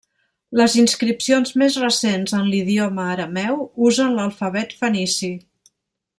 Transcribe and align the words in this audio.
Les 0.59 0.77
inscripcions 0.83 1.53
més 1.63 1.77
recents 1.81 2.33
en 2.39 2.49
l'idioma 2.53 3.05
arameu 3.17 3.61
usen 3.91 4.19
l'alfabet 4.21 4.75
fenici. 4.81 5.31